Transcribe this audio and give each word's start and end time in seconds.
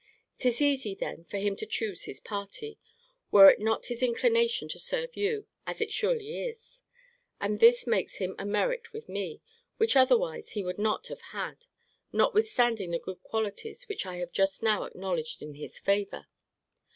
'Tis 0.39 0.61
easy 0.63 0.95
then 0.95 1.23
for 1.25 1.37
him 1.37 1.55
to 1.55 1.63
choose 1.63 2.05
his 2.05 2.19
party, 2.19 2.79
were 3.29 3.51
it 3.51 3.59
not 3.59 3.85
his 3.85 4.01
inclination 4.01 4.67
to 4.67 4.79
serve 4.79 5.15
you, 5.15 5.45
as 5.67 5.79
it 5.79 5.91
surely 5.91 6.39
is. 6.43 6.81
And 7.39 7.59
this 7.59 7.85
makes 7.85 8.15
him 8.15 8.33
a 8.39 8.43
merit 8.47 8.93
with 8.93 9.07
me, 9.07 9.41
which 9.77 9.95
otherwise 9.95 10.53
he 10.53 10.63
would 10.63 10.79
not 10.79 11.05
have 11.09 11.21
had; 11.21 11.67
notwithstanding 12.11 12.89
the 12.89 12.97
good 12.97 13.21
qualities 13.21 13.87
which 13.87 14.07
I 14.07 14.15
have 14.15 14.31
just 14.31 14.63
now 14.63 14.85
acknowledged 14.85 15.39
in 15.43 15.53
his 15.53 15.77
favour. 15.77 16.25